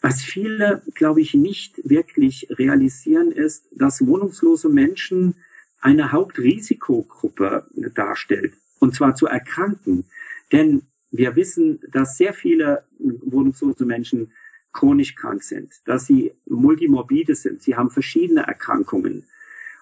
[0.01, 5.35] Was viele, glaube ich, nicht wirklich realisieren, ist, dass wohnungslose Menschen
[5.81, 7.65] eine Hauptrisikogruppe
[7.95, 10.05] darstellt, und zwar zu erkranken.
[10.51, 14.31] Denn wir wissen, dass sehr viele wohnungslose Menschen
[14.75, 19.23] chronisch krank sind, dass sie multimorbide sind, sie haben verschiedene Erkrankungen.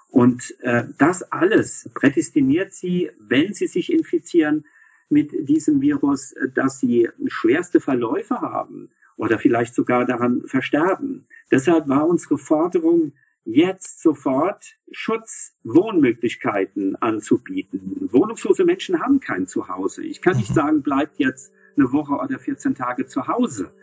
[0.10, 4.65] Und äh, das alles prädestiniert sie, wenn sie sich infizieren
[5.10, 11.25] mit diesem Virus, dass sie schwerste Verläufe haben oder vielleicht sogar daran versterben.
[11.51, 13.13] Deshalb war unsere Forderung,
[13.45, 18.10] jetzt sofort Schutzwohnmöglichkeiten anzubieten.
[18.12, 20.03] Wohnungslose Menschen haben kein Zuhause.
[20.03, 20.56] Ich kann nicht mhm.
[20.56, 23.73] sagen, bleibt jetzt eine Woche oder 14 Tage zu Hause.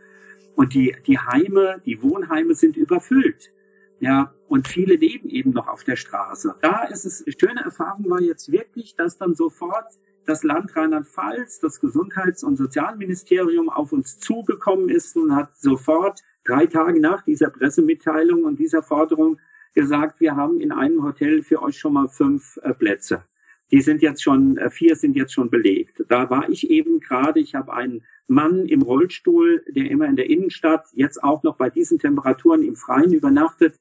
[0.60, 3.50] Und die, die Heime, die Wohnheime sind überfüllt.
[3.98, 6.54] Ja, und viele leben eben noch auf der Straße.
[6.60, 9.86] Da ist es, schöne Erfahrung war jetzt wirklich, dass dann sofort
[10.26, 16.66] das Land Rheinland-Pfalz, das Gesundheits- und Sozialministerium auf uns zugekommen ist und hat sofort drei
[16.66, 19.40] Tage nach dieser Pressemitteilung und dieser Forderung
[19.74, 23.24] gesagt, wir haben in einem Hotel für euch schon mal fünf äh, Plätze.
[23.70, 26.04] Die sind jetzt schon, äh, vier sind jetzt schon belegt.
[26.10, 30.30] Da war ich eben gerade, ich habe einen Mann im Rollstuhl, der immer in der
[30.30, 33.74] Innenstadt, jetzt auch noch bei diesen Temperaturen im Freien übernachtet,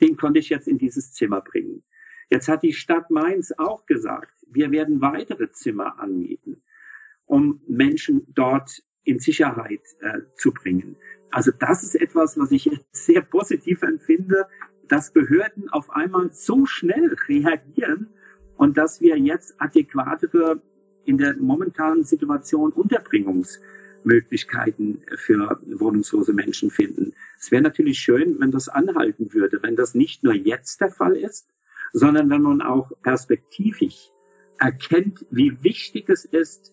[0.00, 1.82] den konnte ich jetzt in dieses Zimmer bringen.
[2.30, 6.62] Jetzt hat die Stadt Mainz auch gesagt, wir werden weitere Zimmer anmieten,
[7.24, 10.96] um Menschen dort in Sicherheit äh, zu bringen.
[11.32, 14.46] Also das ist etwas, was ich sehr positiv empfinde,
[14.86, 18.10] dass Behörden auf einmal so schnell reagieren
[18.56, 20.62] und dass wir jetzt adäquatere
[21.04, 22.72] in der momentanen Situation
[24.06, 27.12] Unterbringungsmöglichkeiten für wohnungslose Menschen finden.
[27.38, 31.16] Es wäre natürlich schön, wenn das anhalten würde, wenn das nicht nur jetzt der Fall
[31.16, 31.48] ist,
[31.92, 34.08] sondern wenn man auch perspektivisch
[34.58, 36.72] erkennt, wie wichtig es ist,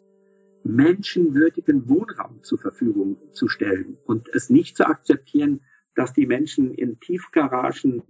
[0.63, 5.61] menschenwürdigen Wohnraum zur Verfügung zu stellen und es nicht zu akzeptieren,
[5.95, 8.03] dass die Menschen in Tiefgaragen,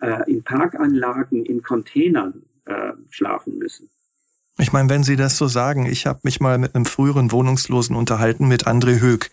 [0.00, 3.88] äh, in Parkanlagen, in Containern äh, schlafen müssen.
[4.58, 7.96] Ich meine, wenn Sie das so sagen, ich habe mich mal mit einem früheren Wohnungslosen
[7.96, 9.30] unterhalten, mit André Höck.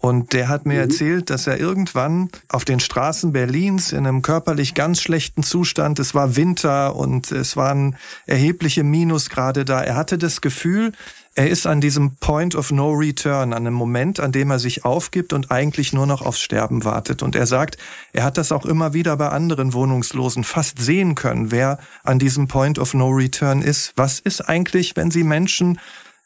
[0.00, 0.90] Und der hat mir mhm.
[0.90, 6.14] erzählt, dass er irgendwann auf den Straßen Berlins in einem körperlich ganz schlechten Zustand, es
[6.14, 9.82] war Winter und es waren erhebliche Minusgrade da.
[9.82, 10.92] Er hatte das Gefühl,
[11.36, 14.84] er ist an diesem Point of No Return, an einem Moment, an dem er sich
[14.84, 17.24] aufgibt und eigentlich nur noch aufs Sterben wartet.
[17.24, 17.76] Und er sagt,
[18.12, 22.46] er hat das auch immer wieder bei anderen Wohnungslosen fast sehen können, wer an diesem
[22.46, 23.92] Point of No Return ist.
[23.96, 25.80] Was ist eigentlich, wenn Sie Menschen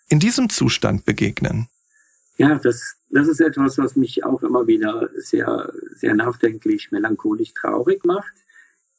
[0.09, 1.69] in diesem Zustand begegnen?
[2.37, 8.05] Ja, das, das ist etwas, was mich auch immer wieder sehr, sehr nachdenklich, melancholisch traurig
[8.05, 8.33] macht.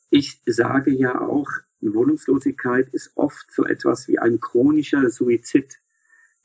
[0.10, 1.50] Ich sage ja auch,
[1.82, 5.80] Wohnungslosigkeit ist oft so etwas wie ein chronischer Suizid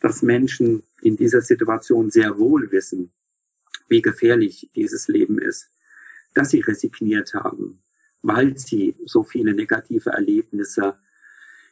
[0.04, 3.10] dass Menschen in dieser Situation sehr wohl wissen,
[3.88, 5.70] wie gefährlich dieses Leben ist,
[6.34, 7.78] dass sie resigniert haben,
[8.20, 10.98] weil sie so viele negative Erlebnisse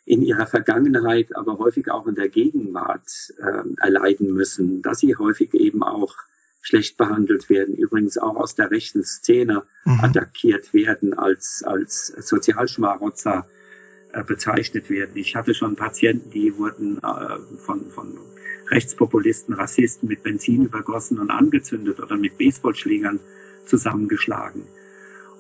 [0.05, 5.55] in ihrer Vergangenheit, aber häufig auch in der Gegenwart äh, erleiden müssen, dass sie häufig
[5.55, 6.17] eben auch
[6.61, 10.01] schlecht behandelt werden, übrigens auch aus der rechten Szene mhm.
[10.01, 13.47] attackiert werden als, als Sozialschmarotzer,
[14.13, 15.17] äh, bezeichnet werden.
[15.17, 18.19] Ich hatte schon Patienten, die wurden äh, von, von
[18.69, 23.21] Rechtspopulisten, Rassisten mit Benzin übergossen und angezündet oder mit Baseballschlägern
[23.65, 24.65] zusammengeschlagen.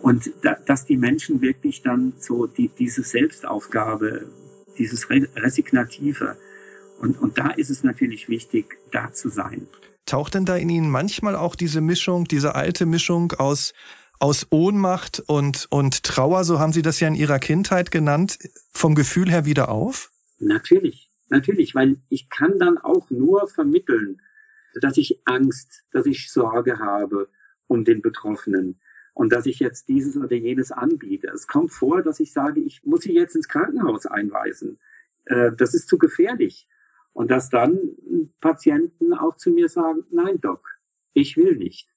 [0.00, 4.26] Und da, dass die Menschen wirklich dann so die, diese Selbstaufgabe,
[4.78, 6.36] dieses Resignative,
[6.98, 9.66] und, und da ist es natürlich wichtig, da zu sein.
[10.06, 13.72] Taucht denn da in Ihnen manchmal auch diese Mischung, diese alte Mischung aus
[14.22, 18.38] aus Ohnmacht und, und Trauer, so haben Sie das ja in Ihrer Kindheit genannt,
[18.70, 20.12] vom Gefühl her wieder auf?
[20.38, 24.22] Natürlich, natürlich, weil ich kann dann auch nur vermitteln,
[24.80, 27.28] dass ich Angst, dass ich Sorge habe
[27.66, 28.78] um den Betroffenen
[29.14, 31.28] und dass ich jetzt dieses oder jenes anbiete.
[31.28, 34.78] Es kommt vor, dass ich sage, ich muss sie jetzt ins Krankenhaus einweisen.
[35.26, 36.68] Äh, das ist zu gefährlich.
[37.12, 37.78] Und dass dann
[38.40, 40.66] Patienten auch zu mir sagen, nein, Doc,
[41.12, 41.88] ich will nicht.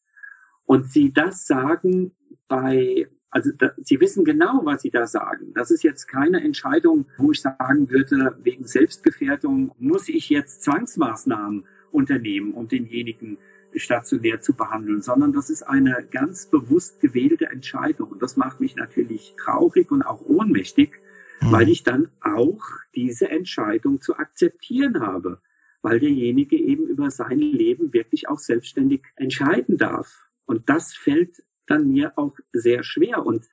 [0.65, 2.15] Und sie das sagen
[2.47, 5.53] bei, also da, sie wissen genau, was sie da sagen.
[5.53, 11.65] Das ist jetzt keine Entscheidung, wo ich sagen würde, wegen Selbstgefährdung muss ich jetzt Zwangsmaßnahmen
[11.91, 13.37] unternehmen, um denjenigen
[13.75, 18.09] stationär zu behandeln, sondern das ist eine ganz bewusst gewählte Entscheidung.
[18.09, 20.93] Und das macht mich natürlich traurig und auch ohnmächtig,
[21.41, 21.51] mhm.
[21.51, 22.61] weil ich dann auch
[22.95, 25.41] diese Entscheidung zu akzeptieren habe,
[25.81, 30.25] weil derjenige eben über sein Leben wirklich auch selbstständig entscheiden darf.
[30.45, 33.25] Und das fällt dann mir auch sehr schwer.
[33.25, 33.45] Und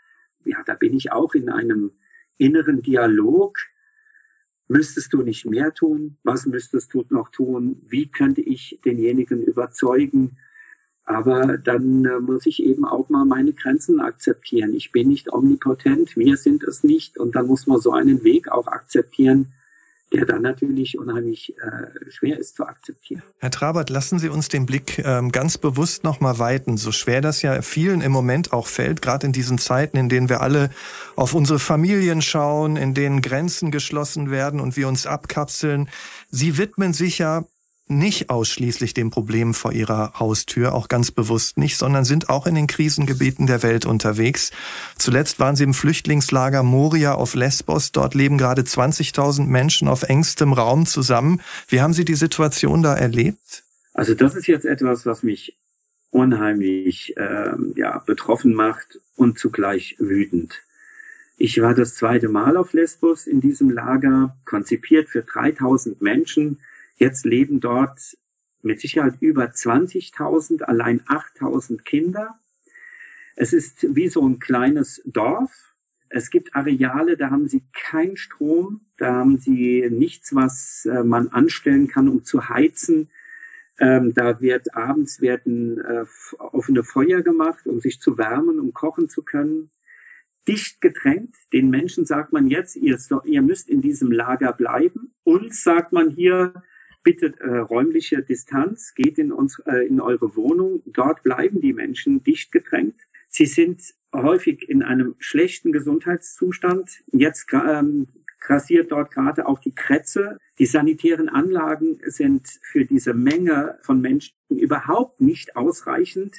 [0.44, 1.92] ja, da bin ich auch in einem
[2.38, 3.56] inneren Dialog.
[4.72, 6.16] Müsstest du nicht mehr tun?
[6.22, 7.82] Was müsstest du noch tun?
[7.87, 10.38] Wie könnte ich denjenigen überzeugen?
[11.04, 14.72] Aber dann äh, muss ich eben auch mal meine Grenzen akzeptieren.
[14.72, 17.18] Ich bin nicht omnipotent, wir sind es nicht.
[17.18, 19.52] Und dann muss man so einen Weg auch akzeptieren,
[20.12, 23.22] der dann natürlich unheimlich äh, schwer ist zu akzeptieren.
[23.38, 27.42] Herr Trabert, lassen Sie uns den Blick ähm, ganz bewusst nochmal weiten, so schwer das
[27.42, 30.70] ja vielen im Moment auch fällt, gerade in diesen Zeiten, in denen wir alle
[31.16, 35.88] auf unsere Familien schauen, in denen Grenzen geschlossen werden und wir uns abkapseln.
[36.31, 37.44] Sie widmen sich ja
[37.88, 42.55] nicht ausschließlich dem Problem vor ihrer Haustür, auch ganz bewusst nicht, sondern sind auch in
[42.55, 44.51] den Krisengebieten der Welt unterwegs.
[44.97, 47.92] Zuletzt waren sie im Flüchtlingslager Moria auf Lesbos.
[47.92, 51.40] Dort leben gerade 20.000 Menschen auf engstem Raum zusammen.
[51.68, 53.64] Wie haben Sie die Situation da erlebt?
[53.95, 55.55] Also das ist jetzt etwas, was mich
[56.11, 60.62] unheimlich äh, ja, betroffen macht und zugleich wütend.
[61.38, 66.59] Ich war das zweite Mal auf Lesbos in diesem Lager, konzipiert für 3000 Menschen
[67.02, 68.16] Jetzt leben dort
[68.62, 72.38] mit Sicherheit über 20.000, allein 8.000 Kinder.
[73.34, 75.50] Es ist wie so ein kleines Dorf.
[76.10, 81.26] Es gibt Areale, da haben sie keinen Strom, da haben sie nichts, was äh, man
[81.26, 83.10] anstellen kann, um zu heizen.
[83.80, 86.04] Ähm, da wird abends werden äh,
[86.38, 89.70] offene Feuer gemacht, um sich zu wärmen, um kochen zu können.
[90.46, 91.34] Dicht gedrängt.
[91.52, 95.12] Den Menschen sagt man jetzt, ihr, ihr müsst in diesem Lager bleiben.
[95.24, 96.62] Uns sagt man hier,
[97.02, 102.22] bitte äh, räumliche Distanz, geht in, uns, äh, in eure Wohnung, dort bleiben die Menschen
[102.22, 102.96] dicht gedrängt.
[103.28, 103.82] Sie sind
[104.14, 107.02] häufig in einem schlechten Gesundheitszustand.
[107.12, 108.08] Jetzt ähm,
[108.40, 110.38] grassiert dort gerade auch die Krätze.
[110.58, 116.36] Die sanitären Anlagen sind für diese Menge von Menschen überhaupt nicht ausreichend.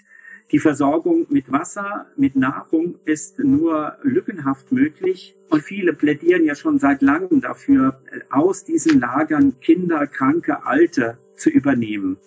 [0.52, 5.36] Die Versorgung mit Wasser, mit Nahrung ist nur lückenhaft möglich.
[5.50, 11.50] Und viele plädieren ja schon seit langem dafür, aus diesen Lagern Kinder, Kranke, Alte zu
[11.50, 12.18] übernehmen.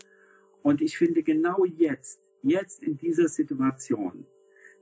[0.62, 4.26] Und ich finde genau jetzt, jetzt in dieser Situation,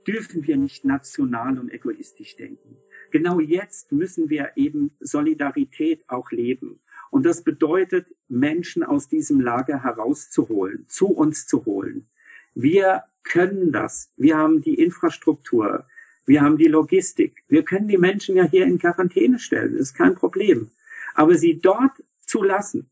[0.07, 2.77] dürfen wir nicht national und egoistisch denken.
[3.11, 6.79] Genau jetzt müssen wir eben Solidarität auch leben.
[7.11, 12.07] Und das bedeutet, Menschen aus diesem Lager herauszuholen, zu uns zu holen.
[12.55, 14.09] Wir können das.
[14.17, 15.85] Wir haben die Infrastruktur.
[16.25, 17.43] Wir haben die Logistik.
[17.47, 19.73] Wir können die Menschen ja hier in Quarantäne stellen.
[19.73, 20.71] Das ist kein Problem.
[21.13, 21.91] Aber sie dort
[22.25, 22.89] zu lassen,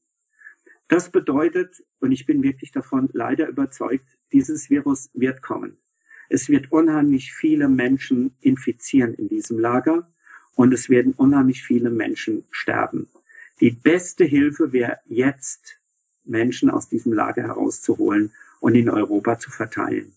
[0.90, 5.78] das bedeutet, und ich bin wirklich davon leider überzeugt, dieses Virus wird kommen.
[6.30, 10.08] Es wird unheimlich viele Menschen infizieren in diesem Lager
[10.56, 13.08] und es werden unheimlich viele Menschen sterben.
[13.60, 15.80] Die beste Hilfe wäre jetzt,
[16.26, 18.32] Menschen aus diesem Lager herauszuholen
[18.64, 20.14] und in Europa zu verteilen.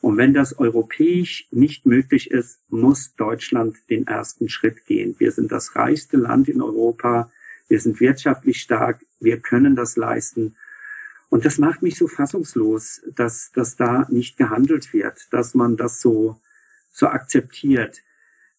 [0.00, 5.16] Und wenn das europäisch nicht möglich ist, muss Deutschland den ersten Schritt gehen.
[5.18, 7.32] Wir sind das reichste Land in Europa.
[7.66, 9.00] Wir sind wirtschaftlich stark.
[9.18, 10.54] Wir können das leisten.
[11.28, 16.00] Und das macht mich so fassungslos, dass, dass da nicht gehandelt wird, dass man das
[16.00, 16.40] so,
[16.92, 17.98] so akzeptiert.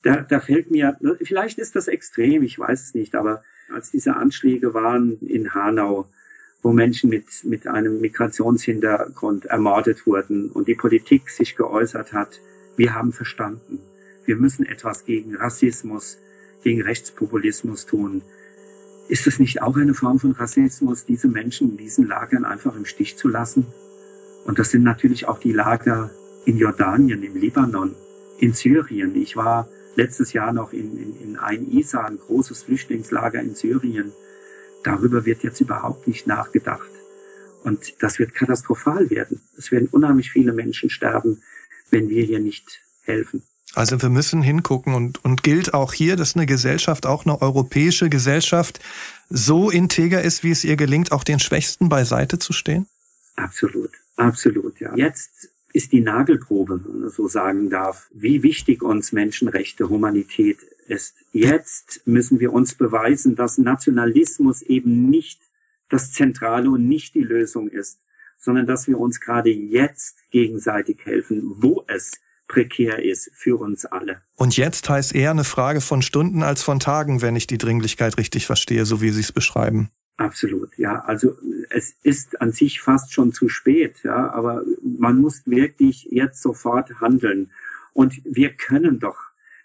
[0.04, 3.42] Da, da fällt mir, vielleicht ist das extrem, ich weiß es nicht, aber
[3.74, 6.10] als diese Anschläge waren in Hanau,
[6.62, 12.42] wo Menschen mit, mit einem Migrationshintergrund ermordet wurden und die Politik sich geäußert hat,
[12.76, 13.80] wir haben verstanden,
[14.26, 16.18] wir müssen etwas gegen Rassismus,
[16.64, 18.22] gegen Rechtspopulismus tun.
[19.08, 22.86] Ist es nicht auch eine Form von Rassismus, diese Menschen in diesen Lagern einfach im
[22.86, 23.66] Stich zu lassen?
[24.46, 26.12] Und das sind natürlich auch die Lager
[26.46, 27.96] in Jordanien, im Libanon,
[28.38, 29.16] in Syrien.
[29.16, 34.12] Ich war letztes Jahr noch in, in, in Ein Isa, ein großes Flüchtlingslager in Syrien.
[34.84, 36.90] Darüber wird jetzt überhaupt nicht nachgedacht.
[37.64, 39.42] Und das wird katastrophal werden.
[39.58, 41.42] Es werden unheimlich viele Menschen sterben,
[41.92, 43.44] wenn wir hier nicht helfen.
[43.76, 48.10] Also wir müssen hingucken und, und gilt auch hier, dass eine Gesellschaft, auch eine europäische
[48.10, 48.80] Gesellschaft,
[49.30, 52.88] so integer ist, wie es ihr gelingt, auch den Schwächsten beiseite zu stehen?
[53.36, 54.96] Absolut, absolut, ja.
[54.96, 60.58] Jetzt ist die Nagelprobe, wenn man so sagen darf, wie wichtig uns Menschenrechte, Humanität
[60.90, 61.16] ist.
[61.32, 65.42] Jetzt müssen wir uns beweisen, dass Nationalismus eben nicht
[65.90, 68.00] das Zentrale und nicht die Lösung ist,
[68.38, 74.22] sondern dass wir uns gerade jetzt gegenseitig helfen, wo es prekär ist für uns alle.
[74.36, 78.18] Und jetzt heißt eher eine Frage von Stunden als von Tagen, wenn ich die Dringlichkeit
[78.18, 79.90] richtig verstehe, so wie Sie es beschreiben.
[80.18, 81.00] Absolut, ja.
[81.06, 81.38] Also
[81.70, 87.00] es ist an sich fast schon zu spät, ja, aber man muss wirklich jetzt sofort
[87.00, 87.52] handeln.
[87.94, 89.18] Und wir können doch,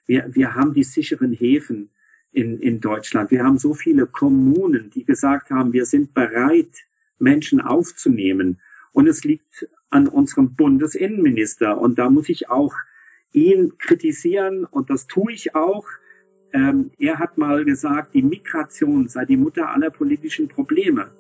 [0.07, 1.91] wir, wir haben die sicheren Häfen
[2.33, 3.31] in, in Deutschland.
[3.31, 6.85] Wir haben so viele Kommunen, die gesagt haben, wir sind bereit,
[7.19, 8.61] Menschen aufzunehmen.
[8.93, 11.79] Und es liegt an unserem Bundesinnenminister.
[11.79, 12.75] Und da muss ich auch
[13.33, 15.87] ihn kritisieren und das tue ich auch.
[16.53, 21.11] Ähm, er hat mal gesagt, die Migration sei die Mutter aller politischen Probleme.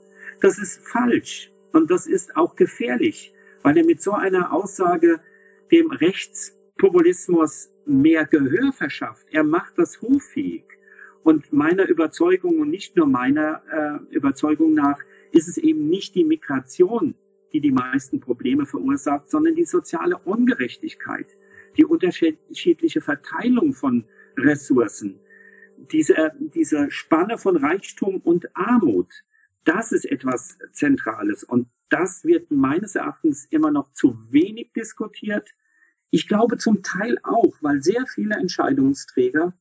[0.40, 5.20] Das ist falsch und das ist auch gefährlich, weil er mit so einer Aussage
[5.72, 9.26] dem Rechtspopulismus mehr Gehör verschafft.
[9.30, 10.64] Er macht das hoffähig.
[11.22, 13.62] Und meiner Überzeugung und nicht nur meiner
[14.10, 14.98] äh, Überzeugung nach
[15.32, 17.14] ist es eben nicht die Migration,
[17.52, 21.26] die die meisten Probleme verursacht, sondern die soziale Ungerechtigkeit,
[21.76, 24.04] die unterschiedliche Verteilung von
[24.36, 25.20] Ressourcen,
[25.92, 29.08] diese, diese Spanne von Reichtum und Armut,
[29.64, 31.42] das ist etwas Zentrales.
[31.42, 35.48] Und das wird meines Erachtens immer noch zu wenig diskutiert.
[36.14, 39.52] Ich glaube zum Teil auch, weil sehr viele Entscheidungsträger,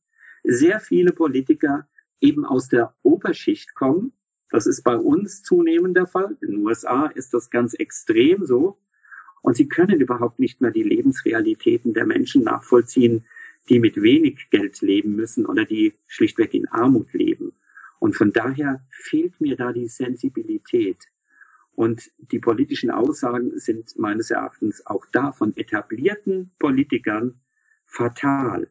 [0.44, 1.88] sehr viele Politiker
[2.20, 4.12] eben aus der Oberschicht kommen.
[4.50, 6.36] Das ist bei uns zunehmend der Fall.
[6.42, 8.78] In den USA ist das ganz extrem so.
[9.42, 13.24] Und sie können überhaupt nicht mehr die Lebensrealitäten der Menschen nachvollziehen,
[13.68, 17.52] die mit wenig Geld leben müssen oder die schlichtweg in Armut leben.
[17.98, 20.98] Und von daher fehlt mir da die Sensibilität.
[21.74, 27.40] Und die politischen Aussagen sind meines Erachtens auch da von etablierten Politikern
[27.84, 28.68] fatal.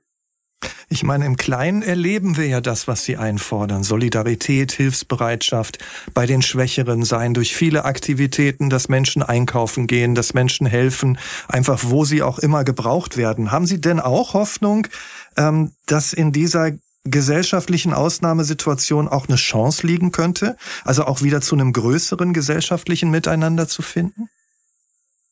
[0.90, 3.84] Ich meine, im Kleinen erleben wir ja das, was Sie einfordern.
[3.84, 5.80] Solidarität, Hilfsbereitschaft,
[6.14, 11.82] bei den Schwächeren sein, durch viele Aktivitäten, dass Menschen einkaufen gehen, dass Menschen helfen, einfach
[11.86, 13.52] wo sie auch immer gebraucht werden.
[13.52, 14.88] Haben Sie denn auch Hoffnung,
[15.36, 16.74] ähm, dass in dieser
[17.06, 20.58] gesellschaftlichen Ausnahmesituation auch eine Chance liegen könnte?
[20.84, 24.30] Also auch wieder zu einem größeren gesellschaftlichen Miteinander zu finden?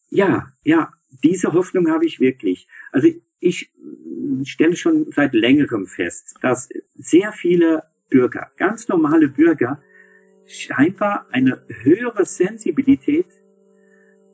[0.09, 0.91] Ja, ja,
[1.23, 2.67] diese Hoffnung habe ich wirklich.
[2.91, 3.07] Also
[3.39, 3.71] ich
[4.43, 9.81] stelle schon seit längerem fest, dass sehr viele Bürger, ganz normale Bürger,
[10.47, 13.27] scheinbar eine höhere Sensibilität,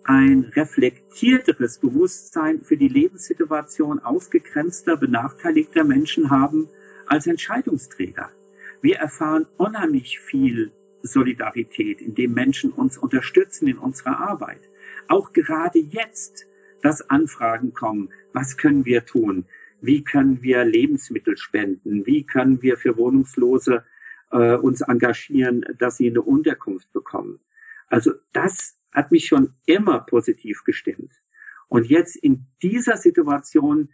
[0.03, 6.69] ein reflektierteres Bewusstsein für die Lebenssituation ausgegrenzter, benachteiligter Menschen haben
[7.07, 8.31] als Entscheidungsträger.
[8.81, 14.61] Wir erfahren unheimlich viel Solidarität, indem Menschen uns unterstützen in unserer Arbeit.
[15.07, 16.45] Auch gerade jetzt,
[16.81, 19.45] dass Anfragen kommen, was können wir tun?
[19.81, 22.05] Wie können wir Lebensmittel spenden?
[22.05, 23.83] Wie können wir für Wohnungslose
[24.31, 27.39] äh, uns engagieren, dass sie eine Unterkunft bekommen.
[27.87, 31.11] Also das hat mich schon immer positiv gestimmt.
[31.67, 33.89] Und jetzt in dieser Situation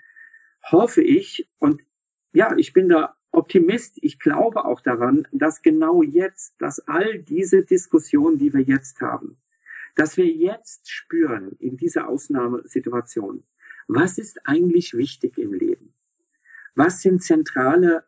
[0.71, 1.81] hoffe ich und
[2.33, 3.97] ja, ich bin da Optimist.
[4.01, 9.37] Ich glaube auch daran, dass genau jetzt, dass all diese Diskussionen, die wir jetzt haben,
[9.95, 13.43] dass wir jetzt spüren in dieser Ausnahmesituation,
[13.87, 15.93] was ist eigentlich wichtig im Leben?
[16.75, 18.05] Was sind zentrale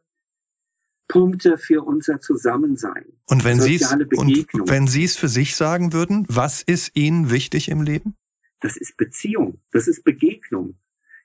[1.07, 3.05] Punkte für unser Zusammensein?
[3.27, 7.69] Und wenn Sie es, wenn Sie es für sich sagen würden, was ist Ihnen wichtig
[7.69, 8.15] im Leben?
[8.61, 10.77] Das ist Beziehung, das ist Begegnung.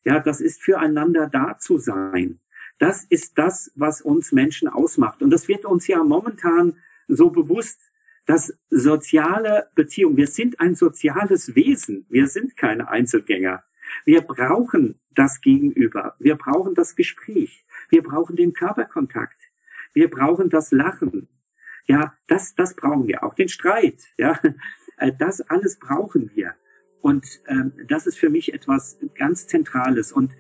[0.05, 2.41] Ja, das ist füreinander da zu sein.
[2.81, 5.23] Das ist das, was uns Menschen ausmacht.
[5.23, 6.79] Und das wird uns ja momentan
[7.09, 7.79] so bewusst,
[8.25, 13.63] dass soziale Beziehungen, wir sind ein soziales Wesen, wir sind keine Einzelgänger.
[14.07, 19.39] Wir brauchen das Gegenüber, wir brauchen das Gespräch, wir brauchen den Körperkontakt,
[19.93, 21.29] wir brauchen das Lachen.
[21.87, 24.05] Ja, das, das brauchen wir, auch den Streit.
[24.17, 24.41] Ja,
[24.97, 26.55] äh, das alles brauchen wir.
[27.03, 30.13] Und ähm, das ist für mich etwas ganz Zentrales.
[30.13, 30.33] Und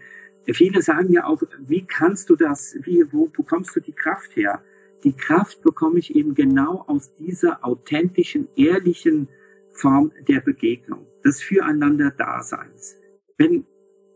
[0.55, 4.62] viele sagen ja auch, wie kannst du das, wie, wo bekommst du die Kraft her?
[5.05, 9.28] Die Kraft bekomme ich eben genau aus dieser authentischen, ehrlichen
[9.72, 12.96] Form der Begegnung, des Füreinander-Daseins.
[13.38, 13.64] Wenn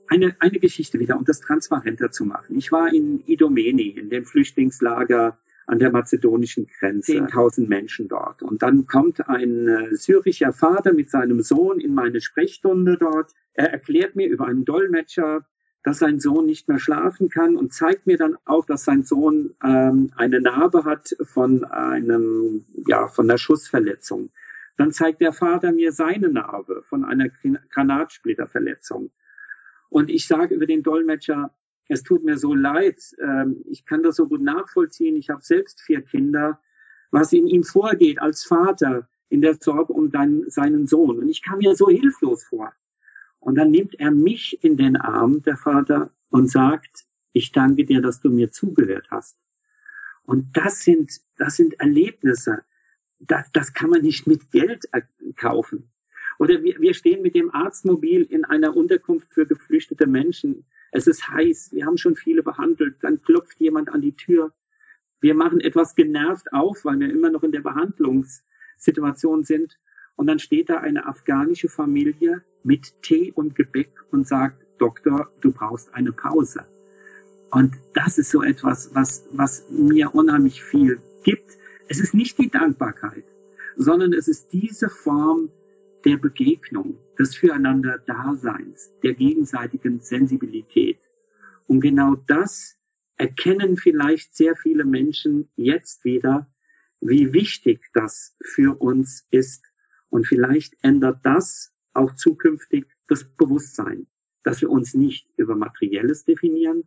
[0.09, 2.57] eine, eine Geschichte wieder, um das transparenter zu machen.
[2.57, 7.13] Ich war in Idomeni, in dem Flüchtlingslager an der mazedonischen Grenze.
[7.13, 8.43] 10.000 Menschen dort.
[8.43, 13.33] Und dann kommt ein äh, syrischer Vater mit seinem Sohn in meine Sprechstunde dort.
[13.55, 15.47] Er erklärt mir über einen Dolmetscher,
[15.85, 19.55] dass sein Sohn nicht mehr schlafen kann und zeigt mir dann auch, dass sein Sohn
[19.63, 24.31] ähm, eine Narbe hat von einem, ja, von einer Schussverletzung.
[24.79, 27.29] Dann zeigt der Vater mir seine Narbe von einer
[27.71, 29.11] Granatsplitterverletzung.
[29.91, 31.55] Und ich sage über den Dolmetscher,
[31.89, 35.83] es tut mir so leid, ähm, ich kann das so gut nachvollziehen, ich habe selbst
[35.83, 36.61] vier Kinder,
[37.11, 41.19] was in ihm vorgeht als Vater in der Sorge um dein, seinen Sohn.
[41.19, 42.73] Und ich kam mir so hilflos vor.
[43.45, 48.01] Und dann nimmt er mich in den Arm, der Vater, und sagt, ich danke dir,
[48.01, 49.39] dass du mir zugehört hast.
[50.25, 52.63] Und das sind, das sind Erlebnisse.
[53.19, 54.85] Das, das kann man nicht mit Geld
[55.37, 55.91] kaufen.
[56.39, 60.65] Oder wir, wir stehen mit dem Arztmobil in einer Unterkunft für geflüchtete Menschen
[60.97, 64.53] es ist heiß, wir haben schon viele behandelt, dann klopft jemand an die Tür.
[65.21, 69.81] Wir machen etwas genervt auf, weil wir immer noch in der Behandlungssituation sind.
[70.15, 75.53] Und dann steht da eine afghanische Familie mit Tee und Gebäck und sagt, Doktor, du
[75.53, 76.67] brauchst eine Pause.
[77.51, 81.57] Und das ist so etwas, was, was mir unheimlich viel gibt.
[81.89, 83.25] Es ist nicht die Dankbarkeit,
[83.77, 85.51] sondern es ist diese Form
[86.05, 90.99] der Begegnung, des Füreinander-Daseins, der gegenseitigen Sensibilität.
[91.67, 92.77] Und genau das
[93.17, 96.51] erkennen vielleicht sehr viele Menschen jetzt wieder,
[97.01, 99.65] wie wichtig das für uns ist.
[100.11, 104.07] Und vielleicht ändert das auch zukünftig das Bewusstsein,
[104.43, 106.85] dass wir uns nicht über Materielles definieren,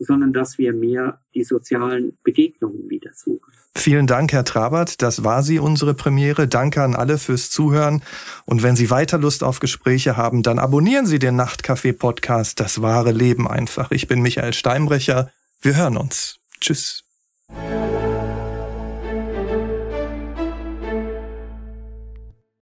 [0.00, 3.52] sondern dass wir mehr die sozialen Begegnungen wieder suchen.
[3.74, 5.02] Vielen Dank, Herr Trabert.
[5.02, 6.48] Das war sie, unsere Premiere.
[6.48, 8.02] Danke an alle fürs Zuhören.
[8.46, 13.12] Und wenn Sie weiter Lust auf Gespräche haben, dann abonnieren Sie den Nachtcafé-Podcast Das wahre
[13.12, 13.90] Leben einfach.
[13.90, 15.30] Ich bin Michael Steinbrecher.
[15.60, 16.38] Wir hören uns.
[16.60, 17.04] Tschüss.